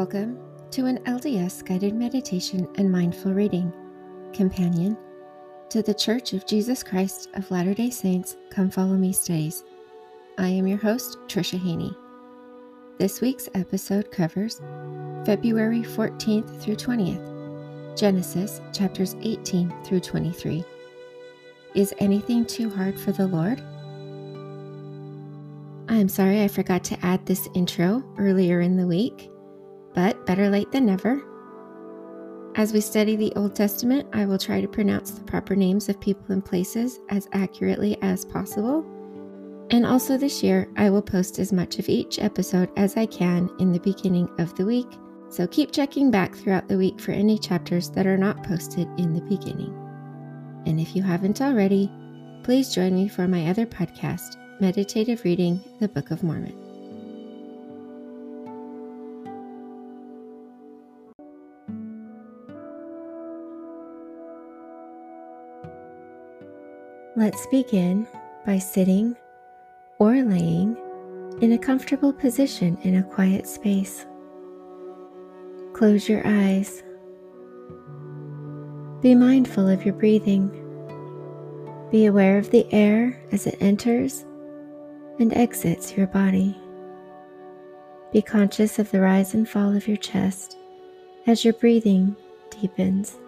[0.00, 0.38] Welcome
[0.70, 3.70] to an LDS guided meditation and mindful reading
[4.32, 4.96] companion
[5.68, 9.62] to the Church of Jesus Christ of Latter day Saints Come Follow Me studies.
[10.38, 11.94] I am your host, Tricia Haney.
[12.96, 14.62] This week's episode covers
[15.26, 20.64] February 14th through 20th, Genesis chapters 18 through 23.
[21.74, 23.60] Is anything too hard for the Lord?
[25.90, 29.29] I'm sorry I forgot to add this intro earlier in the week
[29.94, 31.22] but better late than never.
[32.56, 36.00] As we study the Old Testament, I will try to pronounce the proper names of
[36.00, 38.84] people and places as accurately as possible.
[39.70, 43.48] And also this year, I will post as much of each episode as I can
[43.60, 44.88] in the beginning of the week,
[45.28, 49.14] so keep checking back throughout the week for any chapters that are not posted in
[49.14, 49.72] the beginning.
[50.66, 51.90] And if you haven't already,
[52.42, 56.69] please join me for my other podcast, Meditative Reading the Book of Mormon.
[67.20, 68.08] Let's begin
[68.46, 69.14] by sitting
[69.98, 70.74] or laying
[71.42, 74.06] in a comfortable position in a quiet space.
[75.74, 76.82] Close your eyes.
[79.02, 80.48] Be mindful of your breathing.
[81.90, 84.24] Be aware of the air as it enters
[85.18, 86.56] and exits your body.
[88.14, 90.56] Be conscious of the rise and fall of your chest
[91.26, 92.16] as your breathing
[92.48, 93.19] deepens.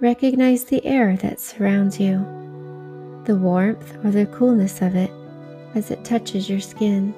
[0.00, 2.18] Recognize the air that surrounds you,
[3.24, 5.10] the warmth or the coolness of it
[5.74, 7.14] as it touches your skin.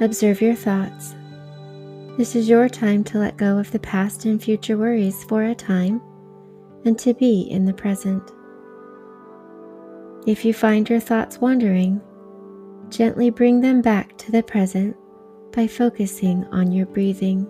[0.00, 1.14] Observe your thoughts.
[2.16, 5.54] This is your time to let go of the past and future worries for a
[5.54, 6.00] time
[6.84, 8.22] and to be in the present.
[10.26, 12.00] If you find your thoughts wandering,
[12.88, 14.96] gently bring them back to the present
[15.52, 17.46] by focusing on your breathing.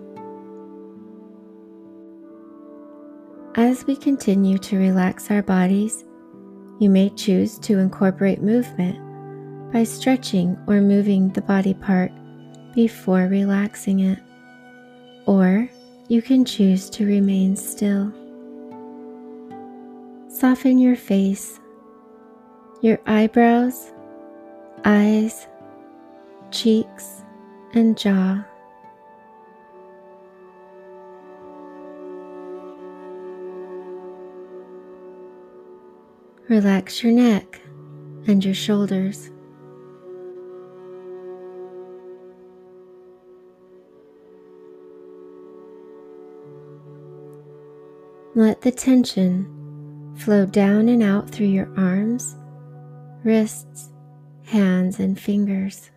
[3.55, 6.03] As we continue to relax our bodies,
[6.79, 8.97] you may choose to incorporate movement
[9.71, 12.11] by stretching or moving the body part
[12.73, 14.17] before relaxing it,
[15.27, 15.69] or
[16.07, 18.11] you can choose to remain still.
[20.29, 21.59] Soften your face,
[22.81, 23.93] your eyebrows,
[24.83, 25.47] eyes,
[26.49, 27.21] cheeks,
[27.75, 28.43] and jaw.
[36.49, 37.61] Relax your neck
[38.27, 39.31] and your shoulders.
[48.35, 52.35] Let the tension flow down and out through your arms,
[53.23, 53.91] wrists,
[54.43, 55.91] hands, and fingers.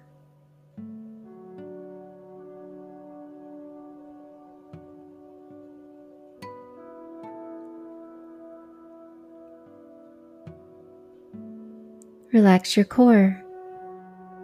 [12.37, 13.43] Relax your core,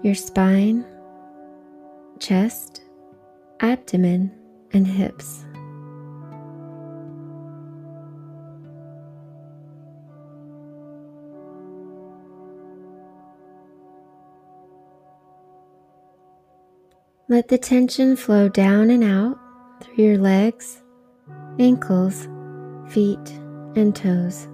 [0.02, 0.82] your spine,
[2.18, 2.80] chest,
[3.60, 4.32] abdomen,
[4.72, 5.44] and hips.
[17.28, 19.38] Let the tension flow down and out
[19.82, 20.80] through your legs,
[21.58, 22.26] ankles,
[22.88, 23.38] feet,
[23.76, 24.48] and toes.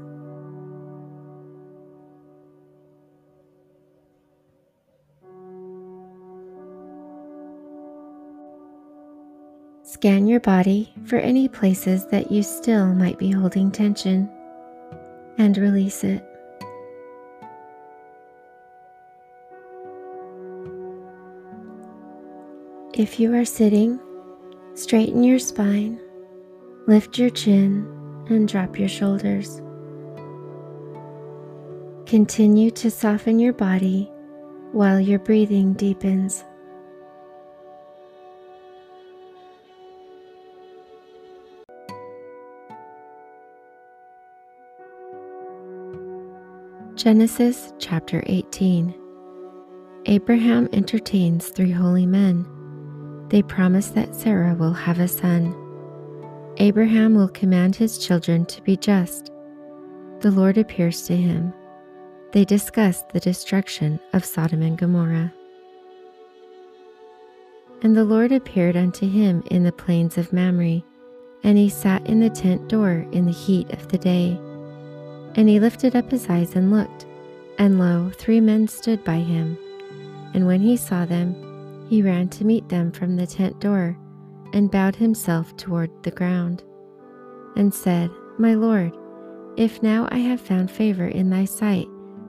[9.99, 14.31] Scan your body for any places that you still might be holding tension
[15.39, 16.25] and release it.
[22.95, 23.99] If you are sitting,
[24.75, 25.99] straighten your spine,
[26.87, 27.85] lift your chin,
[28.31, 29.61] and drop your shoulders.
[32.07, 34.09] Continue to soften your body
[34.71, 36.45] while your breathing deepens.
[46.99, 48.93] Genesis chapter 18
[50.07, 52.45] Abraham entertains three holy men.
[53.29, 55.55] They promise that Sarah will have a son.
[56.57, 59.31] Abraham will command his children to be just.
[60.23, 61.55] The Lord appears to him.
[62.33, 65.33] They discuss the destruction of Sodom and Gomorrah.
[67.83, 70.83] And the Lord appeared unto him in the plains of Mamre,
[71.45, 74.37] and he sat in the tent door in the heat of the day.
[75.35, 77.07] And he lifted up his eyes and looked,
[77.59, 79.59] and lo, three men stood by him.
[80.35, 83.97] And when he saw them, he ran to meet them from the tent door
[84.53, 86.63] and bowed himself toward the ground
[87.57, 88.97] and said, My Lord,
[89.57, 91.89] if now I have found favor in thy sight,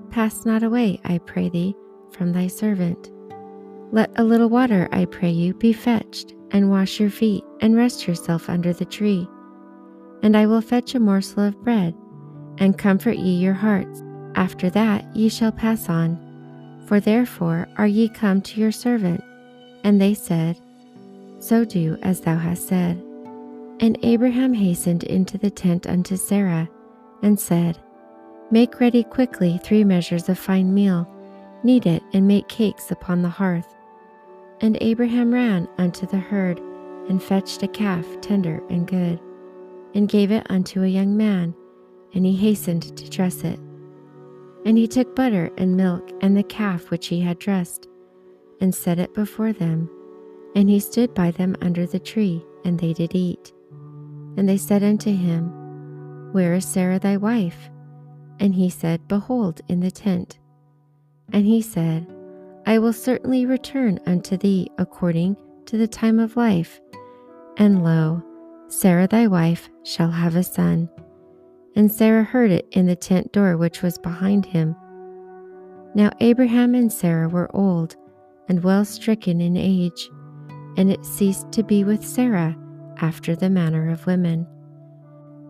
[0.10, 1.76] pass not away, I pray thee,
[2.12, 3.12] from thy servant.
[3.92, 8.08] Let a little water, I pray you, be fetched, and wash your feet, and rest
[8.08, 9.28] yourself under the tree.
[10.24, 11.96] And I will fetch a morsel of bread,
[12.60, 14.04] and comfort ye your hearts.
[14.36, 16.18] After that ye shall pass on.
[16.86, 19.24] For therefore are ye come to your servant.
[19.84, 20.60] And they said,
[21.40, 23.02] So do as thou hast said.
[23.80, 26.70] And Abraham hastened into the tent unto Sarah,
[27.24, 27.80] and said,
[28.52, 31.08] Make ready quickly three measures of fine meal,
[31.64, 33.74] knead it, and make cakes upon the hearth.
[34.60, 36.60] And Abraham ran unto the herd,
[37.08, 39.20] and fetched a calf tender and good,
[39.96, 41.56] and gave it unto a young man,
[42.14, 43.60] and he hastened to dress it.
[44.66, 47.88] And he took butter and milk and the calf which he had dressed,
[48.62, 49.90] and set it before them.
[50.56, 53.54] And he stood by them under the tree, and they did eat.
[54.38, 55.50] And they said unto him,
[56.34, 57.70] Where is Sarah thy wife?
[58.40, 60.40] And he said, Behold, in the tent.
[61.32, 62.08] And he said,
[62.66, 66.80] I will certainly return unto thee according to the time of life.
[67.58, 68.24] And lo,
[68.68, 70.90] Sarah thy wife shall have a son.
[71.76, 74.76] And Sarah heard it in the tent door which was behind him.
[75.96, 77.96] Now Abraham and Sarah were old
[78.48, 80.10] and well stricken in age,
[80.78, 82.58] and it ceased to be with Sarah
[82.98, 84.48] after the manner of women.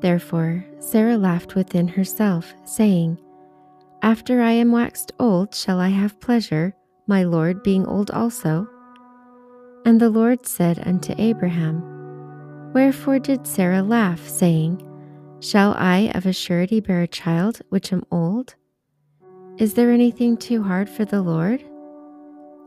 [0.02, 3.18] Therefore Sarah laughed within herself, saying,
[4.02, 6.76] After I am waxed old, shall I have pleasure,
[7.08, 8.68] my Lord being old also?
[9.86, 11.84] And the Lord said unto Abraham,
[12.74, 14.86] Wherefore did Sarah laugh, saying,
[15.42, 18.56] Shall I of a surety bear a child which am old?
[19.58, 21.64] Is there anything too hard for the Lord?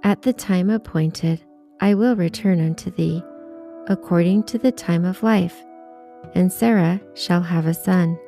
[0.05, 1.45] At the time appointed,
[1.81, 3.23] I will return unto thee,
[3.89, 5.63] according to the time of life,
[6.35, 8.19] and Sarah shall have a son.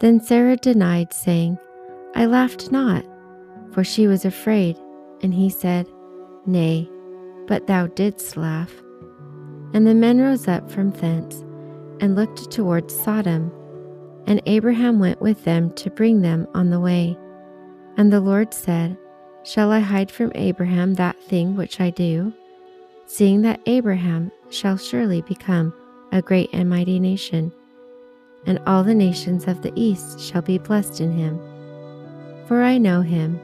[0.00, 1.58] Then Sarah denied, saying,
[2.14, 3.04] I laughed not,
[3.72, 4.78] for she was afraid.
[5.22, 5.86] And he said,
[6.46, 6.88] Nay,
[7.46, 8.72] but thou didst laugh.
[9.74, 11.44] And the men rose up from thence
[12.00, 13.52] and looked towards Sodom.
[14.26, 17.16] And Abraham went with them to bring them on the way.
[17.96, 18.96] And the Lord said,
[19.44, 22.32] Shall I hide from Abraham that thing which I do?
[23.06, 25.74] Seeing that Abraham shall surely become
[26.12, 27.52] a great and mighty nation,
[28.46, 31.38] and all the nations of the east shall be blessed in him.
[32.46, 33.38] For I know him,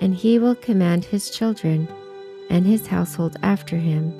[0.00, 1.88] and he will command his children
[2.48, 4.12] and his household after him,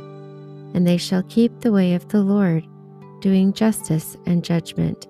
[0.75, 2.67] and they shall keep the way of the Lord
[3.25, 5.09] doing justice and judgment,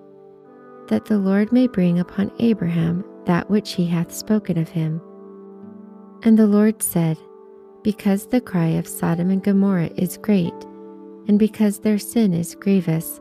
[0.87, 5.03] that the Lord may bring upon Abraham that which he hath spoken of him.
[6.23, 7.19] And the Lord said,
[7.83, 10.55] Because the cry of Sodom and Gomorrah is great,
[11.27, 13.21] and because their sin is grievous,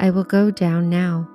[0.00, 1.28] I will go down now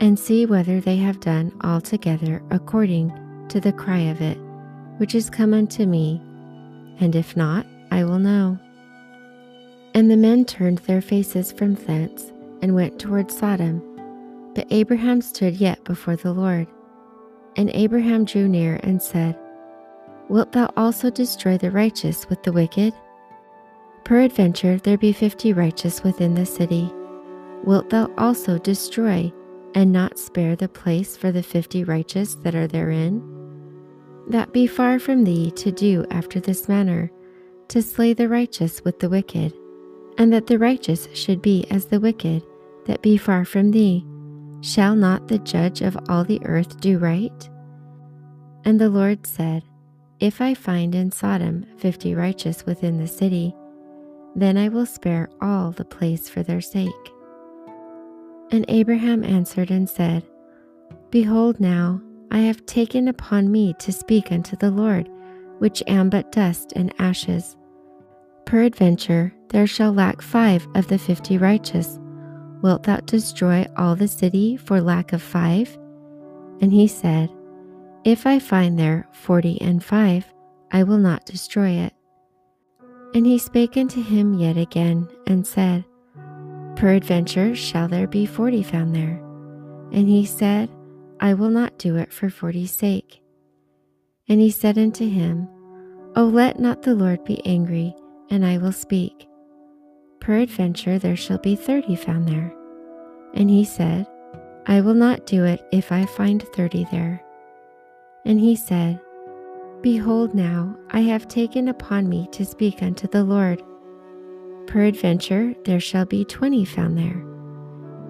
[0.00, 3.12] and see whether they have done altogether according
[3.50, 4.38] to the cry of it,
[4.96, 6.18] which is come unto me,
[6.98, 8.58] and if not, I will know.
[9.94, 13.82] And the men turned their faces from thence and went toward Sodom.
[14.54, 16.66] But Abraham stood yet before the Lord.
[17.56, 19.38] And Abraham drew near and said,
[20.28, 22.94] Wilt thou also destroy the righteous with the wicked?
[24.04, 26.90] Peradventure there be fifty righteous within the city.
[27.64, 29.30] Wilt thou also destroy
[29.74, 33.22] and not spare the place for the fifty righteous that are therein?
[34.28, 37.10] That be far from thee to do after this manner,
[37.68, 39.52] to slay the righteous with the wicked
[40.18, 42.42] and that the righteous should be as the wicked
[42.86, 44.04] that be far from thee.
[44.60, 47.50] Shall not the judge of all the earth do right?
[48.64, 49.64] And the Lord said,
[50.20, 53.54] If I find in Sodom fifty righteous within the city,
[54.36, 56.90] then I will spare all the place for their sake.
[58.50, 60.22] And Abraham answered and said,
[61.10, 62.00] Behold, now
[62.30, 65.08] I have taken upon me to speak unto the Lord,
[65.58, 67.56] which am but dust and ashes.
[68.46, 71.98] Peradventure there shall lack five of the fifty righteous.
[72.62, 75.76] Wilt thou destroy all the city for lack of five?
[76.60, 77.30] And he said,
[78.04, 80.24] If I find there forty and five,
[80.70, 81.92] I will not destroy it.
[83.14, 85.84] And he spake unto him yet again, and said,
[86.76, 89.20] Peradventure shall there be forty found there.
[89.92, 90.70] And he said,
[91.20, 93.20] I will not do it for forty's sake.
[94.28, 95.48] And he said unto him,
[96.16, 97.94] O let not the Lord be angry,
[98.32, 99.28] and I will speak.
[100.18, 102.52] Peradventure there shall be thirty found there.
[103.34, 104.06] And he said,
[104.66, 107.22] I will not do it if I find thirty there.
[108.24, 109.00] And he said,
[109.82, 113.62] Behold, now I have taken upon me to speak unto the Lord.
[114.66, 117.22] Peradventure there shall be twenty found there.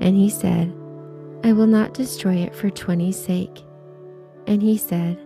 [0.00, 0.72] And he said,
[1.42, 3.64] I will not destroy it for twenty's sake.
[4.46, 5.18] And he said,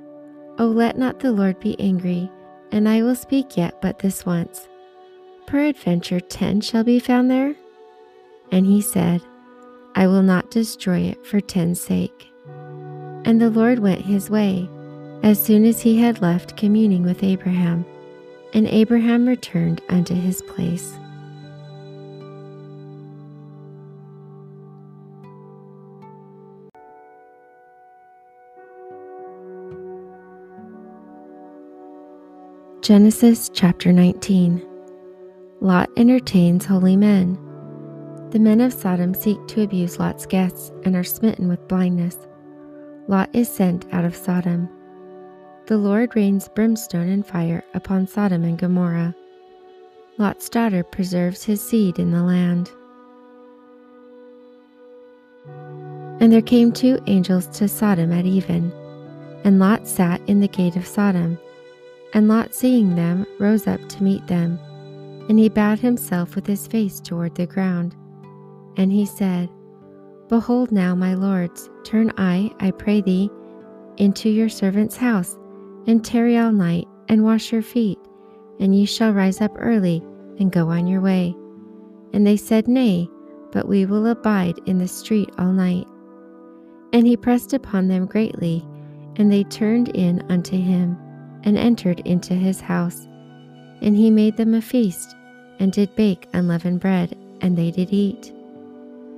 [0.58, 2.30] O let not the Lord be angry,
[2.72, 4.68] and I will speak yet but this once.
[5.46, 7.54] Peradventure ten shall be found there?
[8.50, 9.22] And he said,
[9.94, 12.32] I will not destroy it for ten's sake.
[13.24, 14.68] And the Lord went his way,
[15.22, 17.86] as soon as he had left communing with Abraham,
[18.54, 20.98] and Abraham returned unto his place.
[32.82, 34.75] Genesis chapter 19
[35.66, 37.36] Lot entertains holy men.
[38.30, 42.16] The men of Sodom seek to abuse Lot's guests and are smitten with blindness.
[43.08, 44.68] Lot is sent out of Sodom.
[45.66, 49.12] The Lord rains brimstone and fire upon Sodom and Gomorrah.
[50.18, 52.70] Lot's daughter preserves his seed in the land.
[56.20, 58.70] And there came two angels to Sodom at even,
[59.42, 61.40] and Lot sat in the gate of Sodom.
[62.14, 64.60] And Lot, seeing them, rose up to meet them.
[65.28, 67.96] And he bowed himself with his face toward the ground.
[68.76, 69.50] And he said,
[70.28, 73.30] Behold now, my lords, turn I, I pray thee,
[73.96, 75.38] into your servant's house,
[75.86, 77.98] and tarry all night, and wash your feet,
[78.60, 80.02] and ye shall rise up early,
[80.38, 81.34] and go on your way.
[82.12, 83.08] And they said, Nay,
[83.52, 85.86] but we will abide in the street all night.
[86.92, 88.66] And he pressed upon them greatly,
[89.16, 90.98] and they turned in unto him
[91.44, 93.06] and entered into his house.
[93.82, 95.14] And he made them a feast,
[95.58, 98.32] and did bake unleavened bread, and they did eat.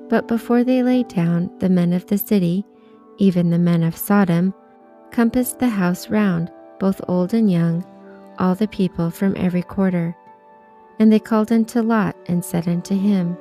[0.09, 2.65] But before they lay down, the men of the city,
[3.19, 4.55] even the men of Sodom,
[5.11, 7.85] compassed the house round, both old and young,
[8.39, 10.17] all the people from every quarter.
[10.99, 13.35] And they called unto Lot, and said unto him,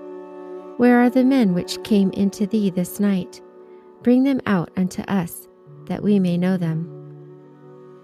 [0.78, 3.42] Where are the men which came into thee this night?
[4.04, 5.48] Bring them out unto us,
[5.86, 6.94] that we may know them.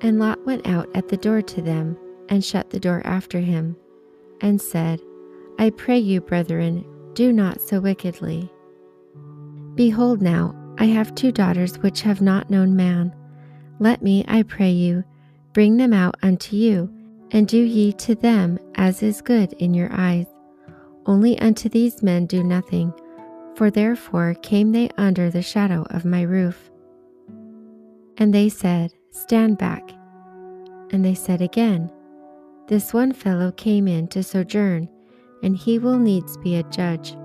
[0.02, 1.98] And Lot went out at the door to them,
[2.30, 3.76] and shut the door after him,
[4.42, 5.02] and said,
[5.60, 8.52] I pray you, brethren, do not so wickedly.
[9.76, 13.16] Behold, now, I have two daughters which have not known man.
[13.80, 15.04] Let me, I pray you,
[15.54, 16.92] bring them out unto you,
[17.32, 20.28] and do ye to them as is good in your eyes.
[21.06, 22.94] Only unto these men do nothing,
[23.56, 26.72] for therefore came they under the shadow of my roof.
[28.18, 29.92] And they said, Stand back.
[30.92, 31.92] And they said again,
[32.68, 34.88] This one fellow came in to sojourn,
[35.44, 37.16] and he will needs be a judge.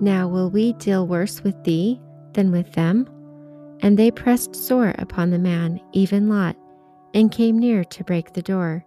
[0.00, 2.00] Now will we deal worse with thee
[2.32, 3.08] than with them?
[3.80, 6.56] And they pressed sore upon the man, even Lot,
[7.14, 8.84] and came near to break the door.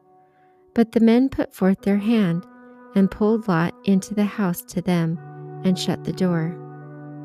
[0.74, 2.46] But the men put forth their hand,
[2.94, 5.18] and pulled Lot into the house to them,
[5.64, 6.58] and shut the door.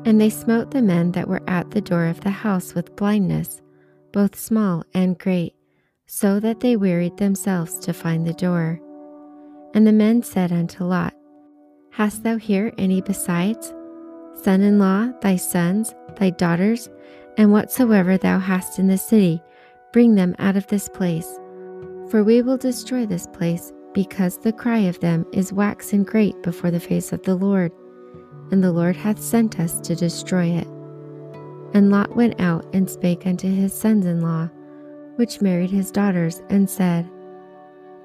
[0.05, 3.61] And they smote the men that were at the door of the house with blindness,
[4.13, 5.53] both small and great,
[6.07, 8.79] so that they wearied themselves to find the door.
[9.73, 11.13] And the men said unto Lot,
[11.91, 13.73] Hast thou here any besides?
[14.41, 16.89] Son in law, thy sons, thy daughters,
[17.37, 19.41] and whatsoever thou hast in the city,
[19.91, 21.27] bring them out of this place.
[22.09, 26.71] For we will destroy this place, because the cry of them is waxen great before
[26.71, 27.71] the face of the Lord,
[28.51, 30.67] and the Lord hath sent us to destroy it.
[31.73, 34.49] And Lot went out and spake unto his sons in law,
[35.17, 37.09] which married his daughters, and said,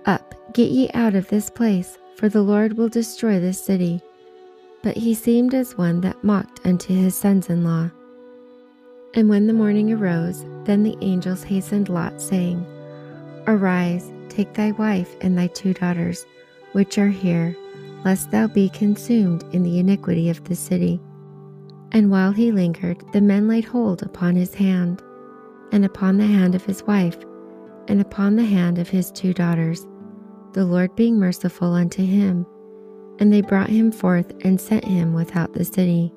[0.04, 4.02] Up, get ye out of this place, for the Lord will destroy this city.
[4.82, 7.90] But he seemed as one that mocked unto his sons in law.
[9.14, 12.66] And when the morning arose, then the angels hastened Lot, saying,
[13.46, 16.26] Arise, take thy wife and thy two daughters,
[16.72, 17.56] which are here,
[18.04, 21.00] lest thou be consumed in the iniquity of the city.
[21.92, 25.02] And while he lingered, the men laid hold upon his hand,
[25.72, 27.16] and upon the hand of his wife,
[27.88, 29.86] and upon the hand of his two daughters,
[30.52, 32.46] the Lord being merciful unto him.
[33.18, 36.12] And they brought him forth and sent him without the city.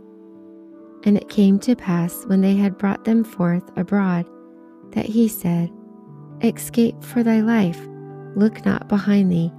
[1.04, 4.26] And it came to pass when they had brought them forth abroad,
[4.92, 5.72] that he said,
[6.44, 7.80] Escape for thy life,
[8.36, 9.52] look not behind thee,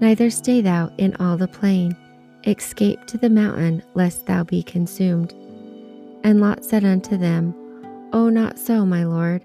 [0.00, 1.96] neither stay thou in all the plain,
[2.46, 5.32] escape to the mountain, lest thou be consumed.
[6.24, 7.54] And Lot said unto them,
[8.12, 9.44] O not so, my lord.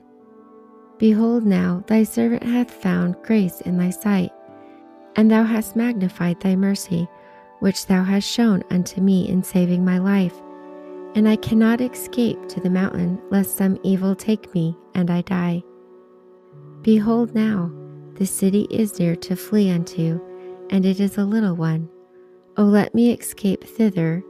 [0.98, 4.32] Behold, now thy servant hath found grace in thy sight,
[5.16, 7.08] and thou hast magnified thy mercy,
[7.60, 10.36] which thou hast shown unto me in saving my life.
[11.16, 15.64] And I cannot escape to the mountain, lest some evil take me, and I die.
[16.82, 17.72] Behold, now
[18.16, 20.20] the city is near to flee unto,
[20.70, 21.90] and it is a little one.
[22.58, 24.24] O let me escape thither.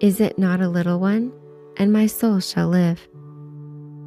[0.00, 1.32] Is it not a little one?
[1.76, 3.08] And my soul shall live.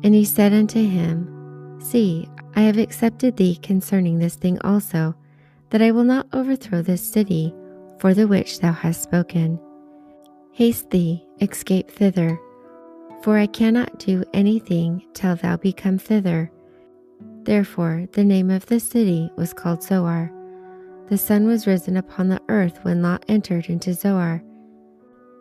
[0.06, 5.16] And he said unto him, See, I have accepted thee concerning this thing also,
[5.72, 7.52] that I will not overthrow this city
[7.98, 9.60] for the which thou hast spoken.
[10.52, 12.40] Haste thee, escape thither,
[13.24, 16.52] for I cannot do anything till thou be come thither.
[17.42, 20.32] Therefore the name of the city was called Zoar.
[21.08, 24.44] The sun was risen upon the earth when Lot entered into Zoar.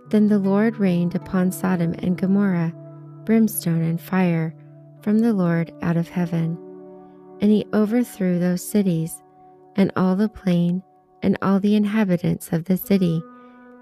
[0.08, 2.72] Then the Lord rained upon Sodom and Gomorrah
[3.24, 4.54] brimstone and fire
[5.02, 6.58] from the Lord out of heaven.
[7.40, 9.22] And he overthrew those cities,
[9.76, 10.82] and all the plain,
[11.22, 13.22] and all the inhabitants of the city,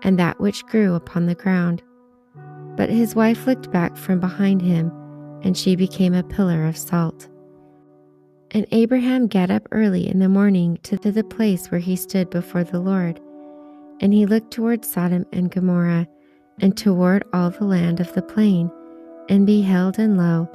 [0.02, 1.82] and that which grew upon the ground.
[2.76, 4.90] But his wife looked back from behind him,
[5.42, 7.28] and she became a pillar of salt.
[8.52, 12.64] And Abraham got up early in the morning to the place where he stood before
[12.64, 13.20] the Lord.
[14.00, 16.06] And he looked toward Sodom and Gomorrah,
[16.60, 18.70] and toward all the land of the plain,
[19.28, 20.48] and beheld, and lo,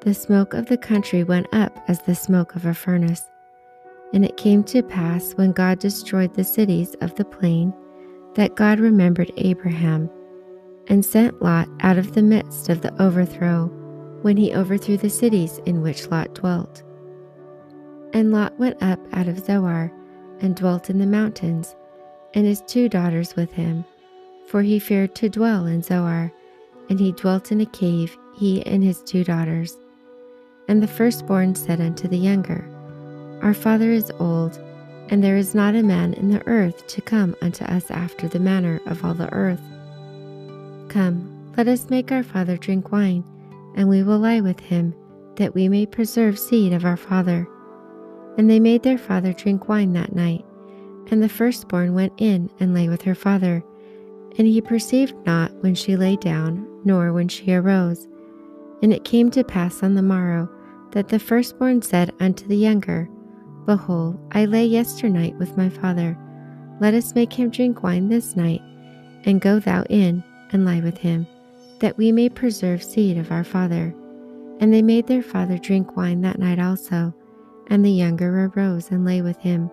[0.00, 3.30] the smoke of the country went up as the smoke of a furnace.
[4.12, 7.74] And it came to pass when God destroyed the cities of the plain,
[8.34, 10.10] that God remembered Abraham,
[10.88, 13.66] and sent Lot out of the midst of the overthrow,
[14.22, 16.82] when he overthrew the cities in which Lot dwelt.
[18.12, 19.92] And Lot went up out of Zoar
[20.40, 21.74] and dwelt in the mountains,
[22.34, 23.84] and his two daughters with him,
[24.48, 26.32] for he feared to dwell in Zoar,
[26.88, 29.76] and he dwelt in a cave, he and his two daughters.
[30.68, 32.68] And the firstborn said unto the younger,
[33.42, 34.58] Our father is old,
[35.08, 38.38] and there is not a man in the earth to come unto us after the
[38.38, 39.60] manner of all the earth.
[40.88, 43.24] Come, let us make our father drink wine,
[43.76, 44.94] and we will lie with him,
[45.36, 47.46] that we may preserve seed of our father.
[48.38, 50.44] And they made their father drink wine that night.
[51.10, 53.62] And the firstborn went in and lay with her father.
[54.38, 58.08] And he perceived not when she lay down, nor when she arose.
[58.82, 60.48] And it came to pass on the morrow
[60.92, 63.08] that the firstborn said unto the younger,
[63.66, 66.16] Behold, I lay yesternight with my father.
[66.80, 68.60] Let us make him drink wine this night,
[69.24, 71.26] and go thou in and lie with him,
[71.80, 73.94] that we may preserve seed of our father.
[74.60, 77.14] And they made their father drink wine that night also.
[77.68, 79.70] And the younger arose and lay with him.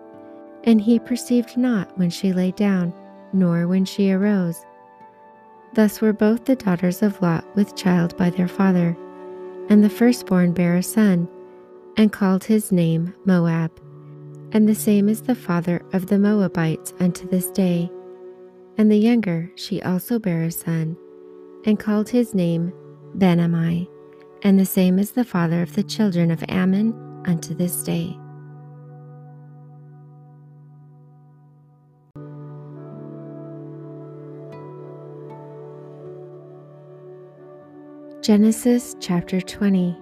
[0.64, 2.94] And he perceived not when she lay down,
[3.32, 4.64] nor when she arose.
[5.74, 8.96] Thus were both the daughters of Lot with child by their father.
[9.68, 11.28] And the firstborn bare a son,
[11.96, 13.70] and called his name Moab.
[14.52, 17.90] And the same is the father of the Moabites unto this day.
[18.76, 20.96] And the younger she also bare a son,
[21.64, 22.72] and called his name
[23.14, 23.88] Ben-ammi.
[24.42, 26.92] And the same is the father of the children of Ammon
[27.26, 28.18] unto this day.
[38.22, 39.98] Genesis chapter 20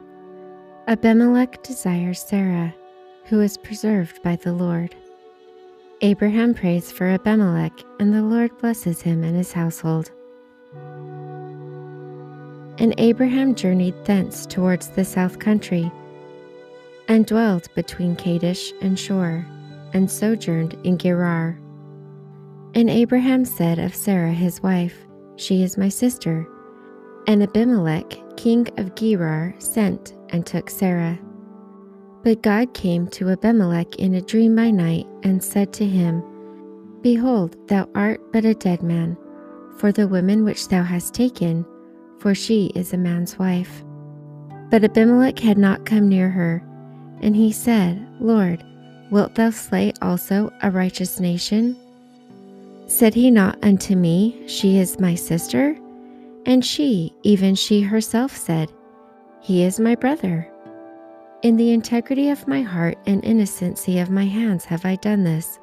[0.88, 2.74] Abimelech desires Sarah,
[3.24, 4.94] who is preserved by the Lord.
[6.02, 10.10] Abraham prays for Abimelech, and the Lord blesses him and his household.
[12.76, 15.90] And Abraham journeyed thence towards the south country
[17.08, 19.46] and dwelled between Kadesh and Shur,
[19.94, 21.58] and sojourned in Gerar.
[22.74, 25.06] And Abraham said of Sarah his wife,
[25.36, 26.46] She is my sister.
[27.30, 31.16] And Abimelech, king of Gerar, sent and took Sarah.
[32.24, 36.24] But God came to Abimelech in a dream by night, and said to him,
[37.02, 39.16] Behold, thou art but a dead man,
[39.76, 41.64] for the woman which thou hast taken,
[42.18, 43.84] for she is a man's wife.
[44.68, 46.64] But Abimelech had not come near her,
[47.20, 48.64] and he said, Lord,
[49.12, 51.76] wilt thou slay also a righteous nation?
[52.88, 55.78] Said he not unto me, She is my sister?
[56.50, 58.72] And she, even she herself, said,
[59.40, 60.50] He is my brother.
[61.42, 65.60] In the integrity of my heart and innocency of my hands have I done this.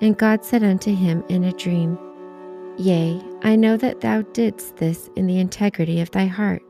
[0.00, 1.98] And God said unto him in a dream,
[2.78, 6.62] Yea, I know that thou didst this in the integrity of thy heart,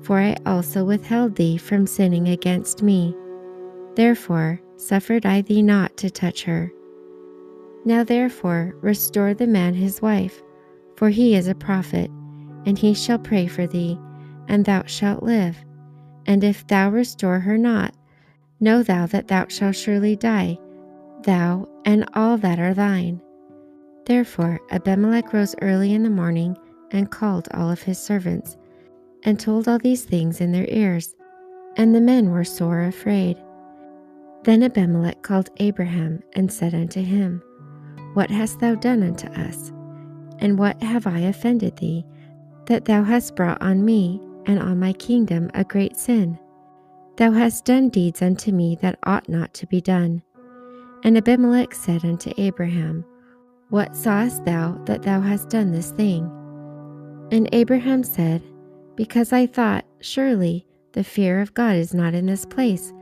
[0.00, 3.14] for I also withheld thee from sinning against me.
[3.94, 6.72] Therefore suffered I thee not to touch her.
[7.84, 10.42] Now therefore restore the man his wife,
[10.96, 12.10] for he is a prophet,
[12.66, 13.98] and he shall pray for thee,
[14.48, 15.56] and thou shalt live.
[16.26, 17.94] And if thou restore her not,
[18.60, 20.58] know thou that thou shalt surely die,
[21.22, 23.20] thou and all that are thine.
[24.06, 26.56] Therefore Abimelech rose early in the morning
[26.90, 28.56] and called all of his servants,
[29.22, 31.14] and told all these things in their ears,
[31.76, 33.36] and the men were sore afraid.
[34.44, 37.42] Then Abimelech called Abraham and said unto him,
[38.12, 39.72] What hast thou done unto us?
[40.38, 42.04] And what have I offended thee,
[42.66, 46.38] that thou hast brought on me and on my kingdom a great sin?
[47.16, 50.22] Thou hast done deeds unto me that ought not to be done.
[51.04, 53.04] And Abimelech said unto Abraham,
[53.68, 56.30] What sawest thou that thou hast done this thing?
[57.30, 58.42] And Abraham said,
[58.96, 62.92] Because I thought, surely the fear of God is not in this place,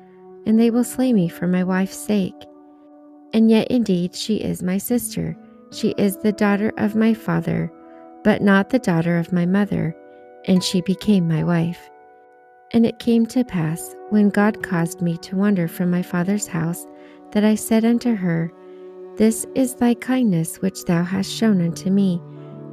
[0.47, 2.35] and they will slay me for my wife's sake.
[3.33, 5.37] And yet indeed she is my sister,
[5.71, 7.73] she is the daughter of my father,
[8.25, 9.95] but not the daughter of my mother,
[10.47, 11.91] and she became my wife.
[12.73, 16.87] And it came to pass, when God caused me to wander from my father's house,
[17.33, 18.53] that I said unto her,
[19.17, 22.21] This is thy kindness which thou hast shown unto me,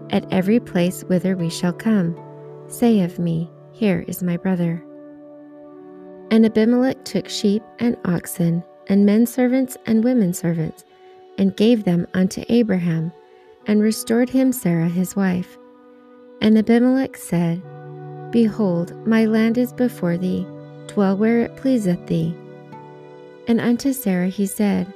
[0.09, 2.17] at every place whither we shall come.
[2.67, 4.83] Say of me, Here is my brother.
[6.31, 10.85] And Abimelech took sheep and oxen, and men servants and women servants,
[11.37, 13.11] and gave them unto Abraham,
[13.69, 15.55] and restored him Sarah his wife.
[16.41, 17.61] And Abimelech said,
[18.31, 20.47] Behold, my land is before thee,
[20.87, 22.35] dwell where it pleaseth thee.
[23.47, 24.91] And unto Sarah he said,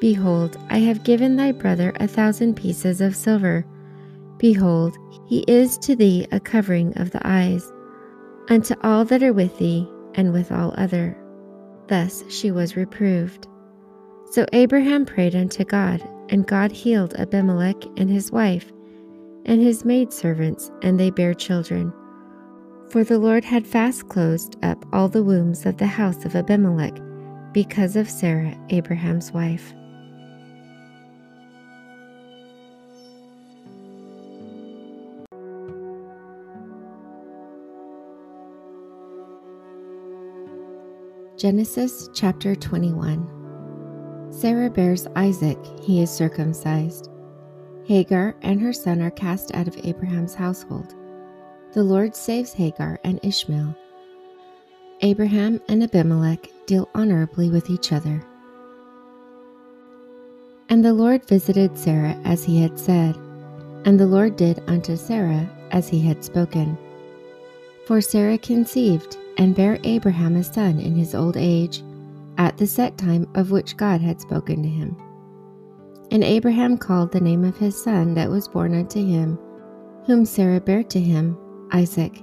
[0.00, 3.66] Behold, I have given thy brother a thousand pieces of silver.
[4.38, 7.70] Behold, he is to thee a covering of the eyes.
[8.48, 11.14] Unto all that are with thee, and with all other.
[11.88, 13.46] Thus she was reproved.
[14.30, 18.72] So Abraham prayed unto God, and God healed Abimelech and his wife,
[19.44, 21.92] and his maidservants, and they bare children.
[22.90, 26.98] For the Lord had fast closed up all the wombs of the house of Abimelech
[27.52, 29.72] because of Sarah, Abraham's wife.
[41.36, 43.35] Genesis chapter 21
[44.36, 47.08] Sarah bears Isaac, he is circumcised.
[47.86, 50.94] Hagar and her son are cast out of Abraham's household.
[51.72, 53.74] The Lord saves Hagar and Ishmael.
[55.00, 58.22] Abraham and Abimelech deal honorably with each other.
[60.68, 63.16] And the Lord visited Sarah as he had said,
[63.86, 66.76] and the Lord did unto Sarah as he had spoken.
[67.86, 71.82] For Sarah conceived and bare Abraham a son in his old age,
[72.38, 74.96] at the set time of which God had spoken to him.
[76.10, 79.38] And Abraham called the name of his son that was born unto him,
[80.06, 81.36] whom Sarah bare to him,
[81.72, 82.22] Isaac.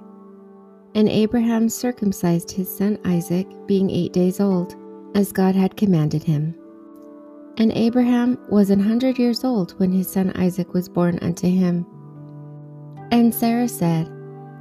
[0.95, 4.75] And Abraham circumcised his son Isaac, being eight days old,
[5.15, 6.55] as God had commanded him.
[7.57, 11.85] And Abraham was an hundred years old when his son Isaac was born unto him.
[13.11, 14.09] And Sarah said,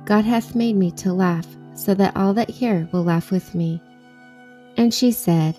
[0.05, 3.81] God hath made me to laugh, so that all that hear will laugh with me.
[4.83, 5.57] And she said,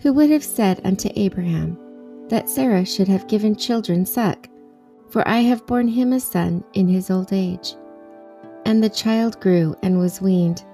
[0.00, 1.78] Who would have said unto Abraham
[2.28, 4.48] that Sarah should have given children suck?
[5.10, 7.76] For I have borne him a son in his old age.
[8.66, 10.64] And the child grew and was weaned.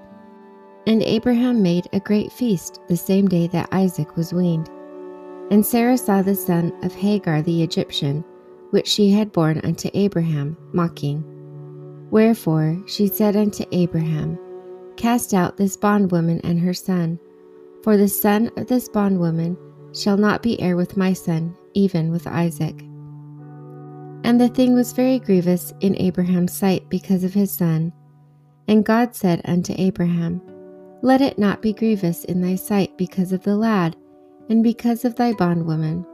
[0.87, 4.67] And Abraham made a great feast the same day that Isaac was weaned.
[5.51, 8.25] And Sarah saw the son of Hagar the Egyptian,
[8.71, 11.23] which she had borne unto Abraham, mocking.
[12.09, 14.39] Wherefore she said unto Abraham,
[14.97, 17.19] Cast out this bondwoman and her son,
[17.83, 19.57] for the son of this bondwoman
[19.93, 22.79] shall not be heir with my son, even with Isaac.
[24.23, 27.91] And the thing was very grievous in Abraham's sight because of his son.
[28.67, 30.41] And God said unto Abraham,
[31.01, 33.95] Let it not be grievous in thy sight because of the lad,
[34.49, 36.05] and because of thy bondwoman.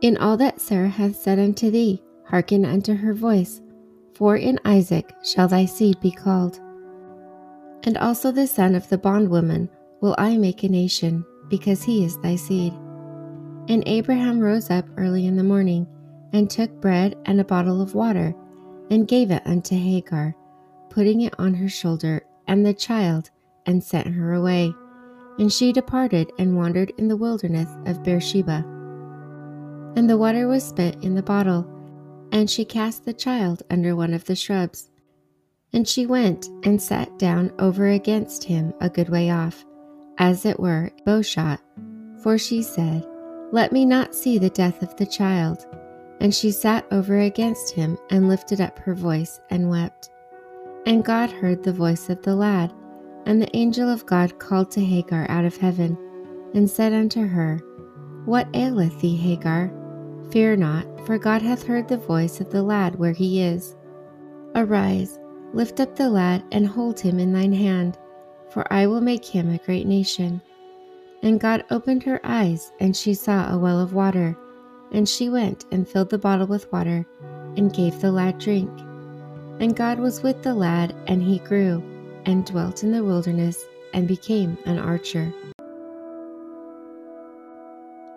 [0.00, 3.62] In all that Sarah hath said unto thee, hearken unto her voice,
[4.14, 6.60] for in Isaac shall thy seed be called.
[7.84, 9.68] And also the son of the bondwoman
[10.04, 12.74] will I make a nation, because he is thy seed.
[13.68, 15.86] And Abraham rose up early in the morning
[16.34, 18.34] and took bread and a bottle of water,
[18.90, 20.36] and gave it unto Hagar,
[20.90, 23.30] putting it on her shoulder, and the child,
[23.64, 24.74] and sent her away.
[25.38, 28.62] And she departed and wandered in the wilderness of Beersheba.
[29.96, 31.66] And the water was spent in the bottle,
[32.30, 34.90] and she cast the child under one of the shrubs.
[35.72, 39.64] And she went and sat down over against him a good way off,
[40.18, 41.60] as it were bowshot,
[42.22, 43.06] for she said,
[43.52, 45.66] Let me not see the death of the child.
[46.20, 50.10] And she sat over against him and lifted up her voice and wept.
[50.86, 52.72] And God heard the voice of the lad,
[53.26, 55.98] and the angel of God called to Hagar out of heaven,
[56.54, 57.58] and said unto her,
[58.24, 59.72] What aileth thee, Hagar?
[60.30, 63.76] Fear not, for God hath heard the voice of the lad where he is.
[64.54, 65.18] Arise,
[65.52, 67.98] lift up the lad, and hold him in thine hand,
[68.54, 70.40] for I will make him a great nation.
[71.24, 74.38] And God opened her eyes, and she saw a well of water.
[74.92, 77.04] And she went and filled the bottle with water,
[77.56, 78.70] and gave the lad drink.
[79.58, 81.82] And God was with the lad, and he grew,
[82.26, 85.34] and dwelt in the wilderness, and became an archer.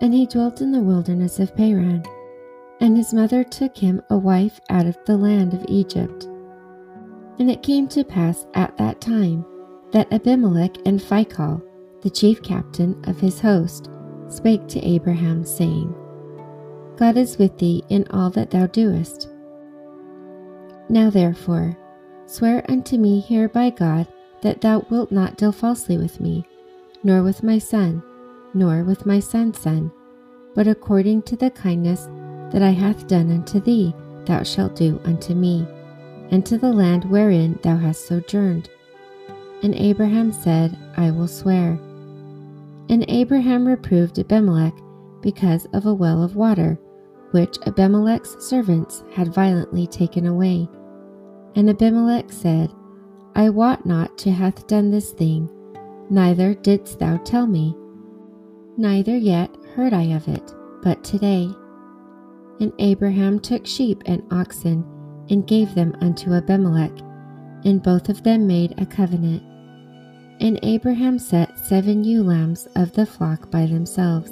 [0.02, 2.06] And he dwelt in the wilderness of Paran.
[2.80, 6.26] And his mother took him a wife out of the land of Egypt.
[7.40, 9.44] And it came to pass at that time
[9.92, 11.62] that Abimelech and Phicol,
[12.02, 13.90] the chief captain of his host,
[14.28, 15.94] spake to Abraham, saying,
[16.98, 19.30] God is with thee in all that thou doest.
[20.90, 21.78] Now therefore,
[22.26, 24.08] swear unto me here by God
[24.42, 26.46] that thou wilt not deal falsely with me,
[27.04, 28.04] nor with my son,
[28.54, 29.92] nor with my son's son,
[30.56, 32.10] but according to the kindness
[32.52, 33.94] that I hath done unto thee,
[34.26, 35.68] thou shalt do unto me,
[36.32, 38.70] and to the land wherein thou hast sojourned.
[39.64, 41.80] And Abraham said, I will swear.
[42.90, 44.74] And Abraham reproved Abimelech
[45.22, 46.80] because of a well of water,
[47.32, 50.70] which Abimelech's servants had violently taken away.
[51.56, 52.72] And Abimelech said,
[53.36, 55.50] I wot not to hath done this thing,
[56.10, 57.76] neither didst thou tell me,
[58.78, 61.50] neither yet heard I of it, but today.
[62.60, 64.86] And Abraham took sheep and oxen,
[65.30, 66.98] and gave them unto Abimelech,
[67.66, 69.44] and both of them made a covenant.
[70.40, 74.32] And Abraham set seven ewe lambs of the flock by themselves.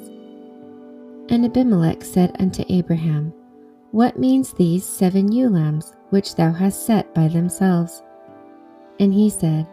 [1.28, 3.32] And Abimelech said unto Abraham,
[3.90, 8.02] What means these seven ewe lambs which thou hast set by themselves?
[9.00, 9.66] And he said,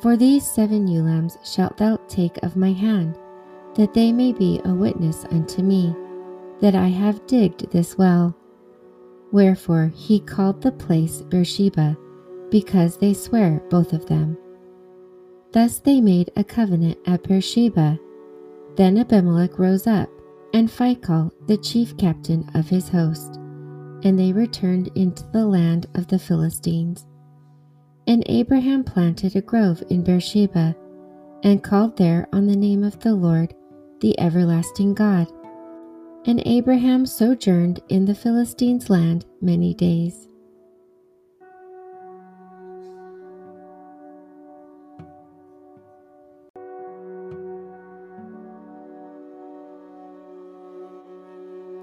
[0.00, 3.16] For these seven ewe lambs shalt thou take of my hand,
[3.76, 5.94] that they may be a witness unto me,
[6.60, 8.36] that I have digged this well.
[9.30, 11.96] Wherefore he called the place Beersheba,
[12.50, 14.36] because they swear both of them.
[15.52, 17.98] Thus they made a covenant at Beersheba.
[18.76, 20.08] Then Abimelech rose up,
[20.54, 23.36] and Phicol, the chief captain of his host,
[24.02, 27.06] and they returned into the land of the Philistines.
[28.06, 30.74] And Abraham planted a grove in Beersheba,
[31.42, 33.54] and called there on the name of the Lord,
[34.00, 35.30] the everlasting God.
[36.24, 40.28] And Abraham sojourned in the Philistines' land many days.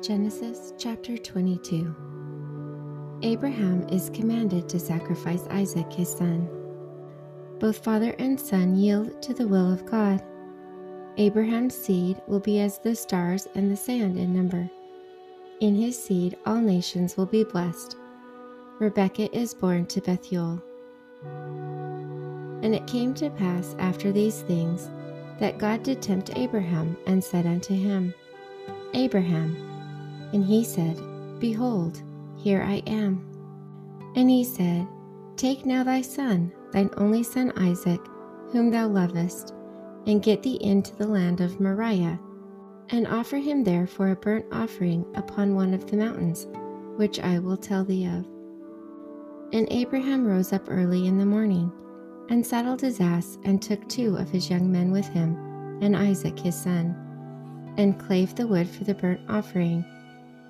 [0.10, 1.96] Genesis chapter 22
[3.22, 6.50] Abraham is commanded to sacrifice Isaac his son.
[7.60, 10.24] Both father and son yield to the will of God.
[11.18, 14.68] Abraham's seed will be as the stars and the sand in number.
[15.60, 17.96] In his seed all nations will be blessed.
[18.80, 20.60] Rebekah is born to Bethuel.
[22.64, 24.90] And it came to pass after these things
[25.40, 28.12] that God did tempt Abraham and said unto him,
[28.96, 29.70] Abraham,
[30.34, 31.00] and he said,
[31.40, 32.02] Behold,
[32.38, 33.26] here I am.
[34.16, 34.88] And he said,
[35.36, 38.02] Take now thy son, thine only son Isaac,
[38.52, 39.54] whom thou lovest,
[40.06, 42.20] and get thee into the land of Moriah,
[42.90, 46.48] and offer him there for a burnt offering upon one of the mountains,
[46.98, 48.28] which I will tell thee of.
[49.54, 51.72] And Abraham rose up early in the morning,
[52.30, 55.38] and saddled his ass, and took two of his young men with him,
[55.82, 56.96] and Isaac his son,
[57.78, 59.86] and clave the wood for the burnt offering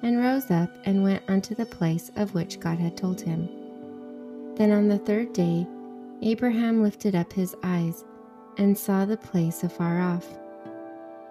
[0.02, 3.50] and rose up and went unto the place of which God had told him.
[4.56, 5.68] Then on the third day,
[6.22, 8.04] Abraham lifted up his eyes
[8.58, 10.28] and saw the place afar off.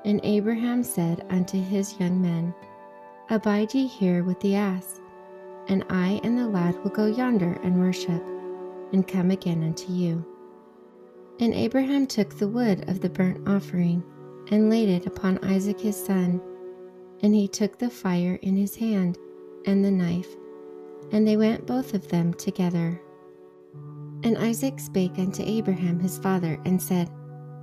[0.05, 2.55] And Abraham said unto his young men,
[3.31, 5.01] Abide ye here with the ass,
[5.69, 8.23] and I and the lad will go yonder and worship,
[8.93, 10.25] and come again unto you.
[11.39, 14.03] And Abraham took the wood of the burnt offering,
[14.51, 16.41] and laid it upon Isaac his son,
[17.23, 19.19] and he took the fire in his hand
[19.67, 20.29] and the knife,
[21.13, 23.01] and they went both of them together.
[24.25, 27.11] And Isaac spake unto Abraham his father, and said,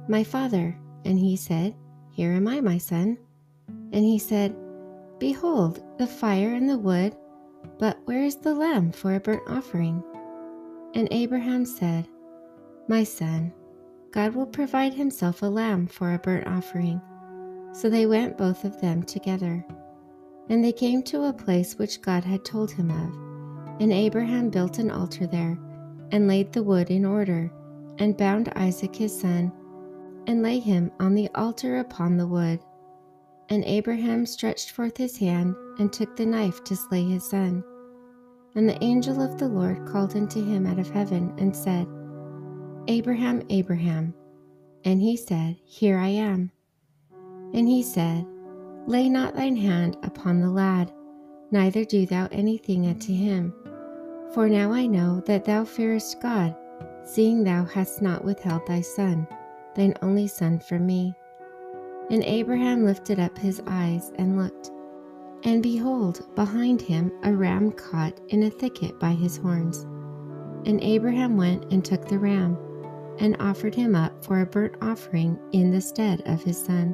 [0.07, 0.77] My father.
[1.03, 1.75] And he said,
[2.09, 3.17] Here am I, my son.
[3.67, 4.55] And he said,
[5.19, 7.15] Behold, the fire and the wood,
[7.77, 10.03] but where is the lamb for a burnt offering?
[10.95, 12.07] And Abraham said,
[12.87, 13.53] My son,
[14.11, 17.01] God will provide himself a lamb for a burnt offering.
[17.75, 19.65] So they went both of them together.
[20.47, 23.81] And they came to a place which God had told him of.
[23.81, 25.59] And Abraham built an altar there,
[26.11, 27.51] and laid the wood in order,
[27.97, 29.51] and bound Isaac his son,
[30.25, 32.61] and lay him on the altar upon the wood.
[33.49, 37.61] And Abraham stretched forth his hand, and took the knife to slay his son.
[38.55, 41.88] And the angel of the Lord called unto him out of heaven, and said,
[42.88, 44.13] Abraham, Abraham.
[44.85, 46.51] And he said, Here I am.
[47.55, 48.27] And he said,
[48.85, 50.91] Lay not thine hand upon the lad,
[51.51, 53.53] neither do thou anything unto him.
[54.33, 56.53] For now I know that thou fearest God,
[57.05, 59.25] seeing thou hast not withheld thy son,
[59.73, 61.15] thine only son, from me.
[62.11, 64.71] And Abraham lifted up his eyes and looked,
[65.43, 69.83] and behold, behind him a ram caught in a thicket by his horns.
[70.65, 72.57] And Abraham went and took the ram,
[73.19, 76.93] and offered him up for a burnt offering in the stead of his son.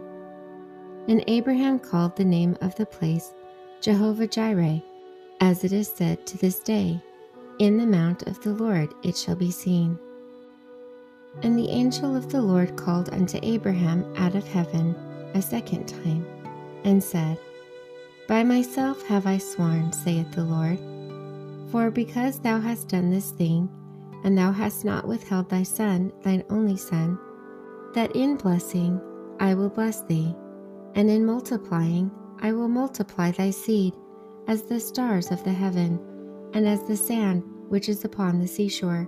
[1.12, 3.34] And Abraham called the name of the place
[3.82, 4.82] Jehovah Jireh,
[5.42, 7.04] as it is said to this day,
[7.60, 10.00] In the mount of the Lord it shall be seen.
[11.44, 14.96] And the angel of the Lord called unto Abraham out of heaven
[15.34, 16.26] a second time,
[16.86, 17.38] and said,
[18.30, 20.80] by myself have I sworn, saith the Lord.
[21.72, 23.70] For because thou hast done this thing,
[24.24, 27.20] and thou hast not withheld thy son, thine only son,
[27.96, 29.02] that in blessing
[29.42, 30.34] I will bless thee,
[30.96, 33.94] and in multiplying I will multiply thy seed
[34.48, 36.00] as the stars of the heaven,
[36.54, 39.08] and as the sand which is upon the seashore.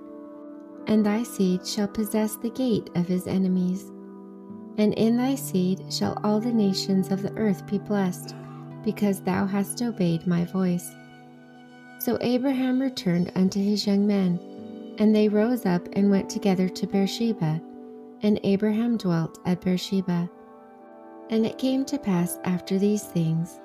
[0.88, 3.92] And thy seed shall possess the gate of his enemies.
[4.78, 8.36] And in thy seed shall all the nations of the earth be blessed
[8.84, 10.90] because thou hast obeyed my voice.
[12.00, 14.40] So Abraham returned unto his young men,
[15.00, 17.62] and they rose up and went together to Beersheba,
[18.22, 20.30] and Abraham dwelt at Beersheba.
[21.30, 23.60] And it came to pass after these things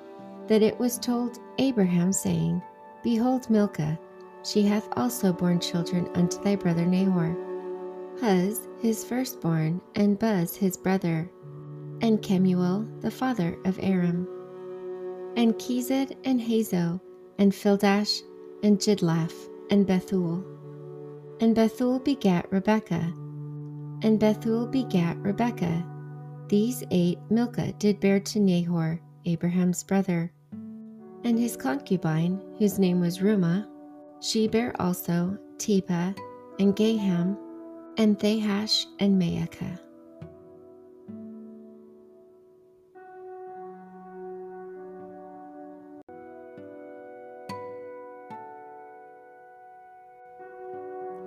[0.47, 2.61] that it was told Abraham, saying,
[3.03, 3.99] Behold, Milcah,
[4.43, 7.35] she hath also borne children unto thy brother Nahor.
[8.19, 11.29] Huz, his firstborn, and Buz, his brother,
[12.01, 14.27] and Kemuel, the father of Aram
[15.35, 16.99] and Chesed and Hazo,
[17.37, 18.21] and Pildash,
[18.63, 19.33] and Jidlaph,
[19.69, 20.43] and Bethuel.
[21.39, 23.13] And Bethuel begat Rebekah,
[24.03, 25.85] and Bethuel begat Rebekah.
[26.49, 30.31] These eight Milcah did bear to Nahor, Abraham's brother.
[31.23, 33.67] And his concubine, whose name was Reumah,
[34.19, 36.17] she bare also Tebah,
[36.57, 37.37] and Gaham,
[37.97, 39.79] and Thahash, and Maachah.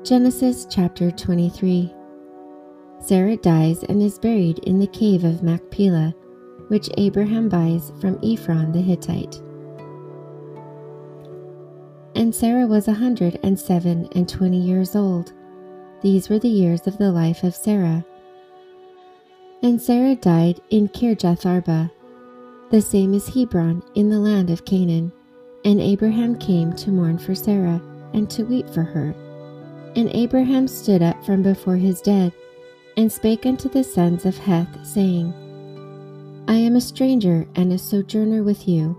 [0.02, 1.94] Genesis chapter 23
[3.04, 6.14] Sarah dies and is buried in the cave of Machpelah,
[6.68, 9.42] which Abraham buys from Ephron the Hittite.
[12.14, 15.32] And Sarah was a hundred and seven and twenty years old.
[16.02, 18.04] These were the years of the life of Sarah.
[19.62, 21.90] And Sarah died in Kirjath Arba,
[22.70, 25.12] the same as Hebron in the land of Canaan.
[25.64, 27.80] And Abraham came to mourn for Sarah
[28.12, 29.14] and to weep for her.
[29.94, 32.32] And Abraham stood up from before his dead,
[32.96, 35.32] and spake unto the sons of Heth, saying,
[36.48, 38.96] I am a stranger and a sojourner with you.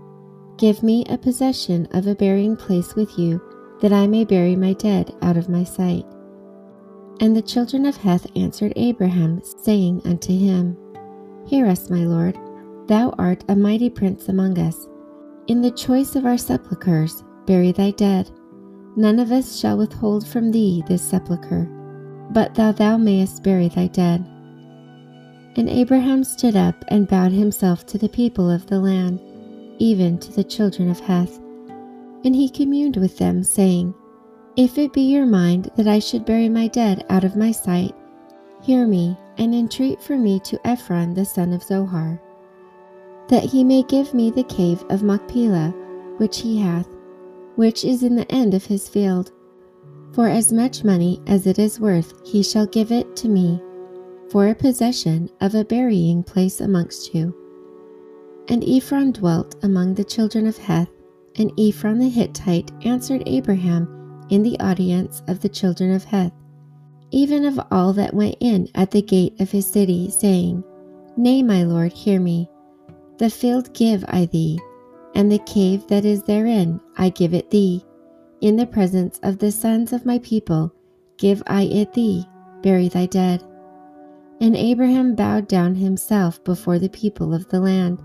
[0.56, 3.40] Give me a possession of a burying place with you,
[3.80, 6.06] that I may bury my dead out of my sight.
[7.20, 10.76] And the children of Heth answered Abraham, saying unto him,
[11.46, 12.38] Hear us, my lord,
[12.86, 14.88] thou art a mighty prince among us.
[15.46, 18.30] In the choice of our sepulchres, bury thy dead.
[18.96, 21.68] None of us shall withhold from thee this sepulchre,
[22.30, 24.24] but thou thou mayest bury thy dead.
[25.56, 29.20] And Abraham stood up and bowed himself to the people of the land,
[29.78, 31.38] even to the children of Heth.
[32.24, 33.94] And he communed with them, saying,
[34.56, 37.94] If it be your mind that I should bury my dead out of my sight,
[38.62, 42.20] hear me, and entreat for me to Ephron the son of Zohar,
[43.28, 45.74] that he may give me the cave of Machpelah,
[46.16, 46.88] which he hath,
[47.56, 49.32] which is in the end of his field.
[50.14, 53.60] For as much money as it is worth, he shall give it to me,
[54.30, 57.34] for a possession of a burying place amongst you.
[58.48, 60.90] And Ephron dwelt among the children of Heth,
[61.36, 66.32] and Ephron the Hittite answered Abraham in the audience of the children of Heth,
[67.10, 70.62] even of all that went in at the gate of his city, saying,
[71.16, 72.48] Nay, my lord, hear me.
[73.18, 74.60] The field give I thee,
[75.16, 77.84] and the cave that is therein I give it thee.
[78.44, 80.70] In the presence of the sons of my people
[81.16, 82.26] give I it thee,
[82.60, 83.42] bury thy dead.
[84.38, 88.02] And Abraham bowed down himself before the people of the land.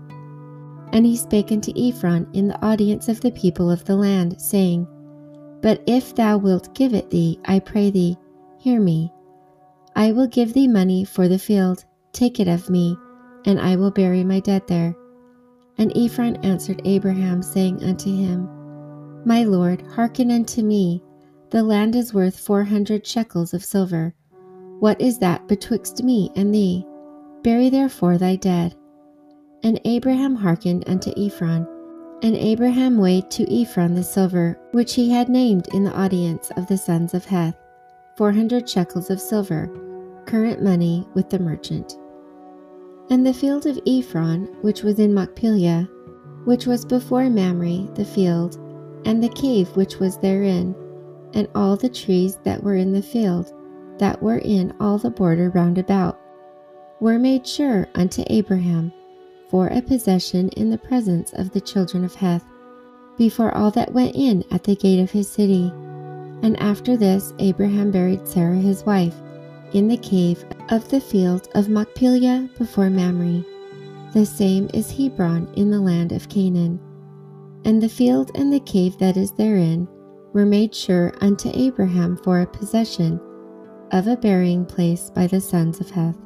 [0.94, 4.88] And he spake unto Ephron in the audience of the people of the land, saying,
[5.60, 8.16] But if thou wilt give it thee, I pray thee,
[8.56, 9.12] hear me.
[9.94, 11.84] I will give thee money for the field,
[12.14, 12.96] take it of me,
[13.44, 14.96] and I will bury my dead there.
[15.76, 18.48] And Ephron answered Abraham, saying unto him,
[19.24, 21.02] My lord, hearken unto me.
[21.50, 24.14] The land is worth four hundred shekels of silver.
[24.78, 26.86] What is that betwixt me and thee?
[27.42, 28.76] Bury therefore thy dead.
[29.62, 31.66] And Abraham hearkened unto Ephron.
[32.22, 36.66] And Abraham weighed to Ephron the silver which he had named in the audience of
[36.66, 37.56] the sons of Heth,
[38.16, 39.70] four hundred shekels of silver,
[40.26, 41.98] current money with the merchant.
[43.10, 45.88] And the field of Ephron, which was in Machpelah,
[46.44, 48.58] which was before Mamre the field,
[49.04, 50.74] and the cave which was therein,
[51.34, 53.52] and all the trees that were in the field,
[53.98, 56.18] that were in all the border round about,
[57.00, 58.92] were made sure unto Abraham
[59.48, 62.44] for a possession in the presence of the children of Heth,
[63.18, 65.72] before all that went in at the gate of his city.
[66.42, 69.14] And after this Abraham buried Sarah his wife
[69.72, 73.44] in the cave of the field of Machpelah before Mamre.
[74.12, 76.80] The same is Hebron in the land of Canaan.
[77.64, 79.86] And the field and the cave that is therein
[80.32, 83.20] were made sure unto Abraham for a possession
[83.92, 86.16] of a burying place by the sons of Heth.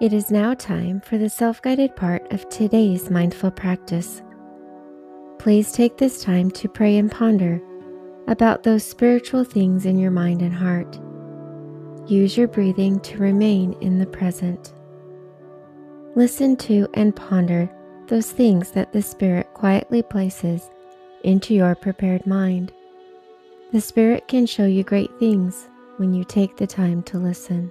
[0.00, 4.22] It is now time for the self guided part of today's mindful practice.
[5.38, 7.60] Please take this time to pray and ponder
[8.26, 10.98] about those spiritual things in your mind and heart.
[12.06, 14.72] Use your breathing to remain in the present.
[16.16, 17.70] Listen to and ponder
[18.08, 20.70] those things that the Spirit quietly places
[21.22, 22.72] into your prepared mind.
[23.72, 27.70] The Spirit can show you great things when you take the time to listen.